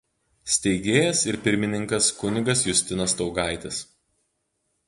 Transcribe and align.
Steigėjas 0.53 1.21
ir 1.33 1.37
pirmininkas 1.47 2.09
kunigas 2.23 2.67
Justinas 2.71 3.15
Staugaitis. 3.17 3.87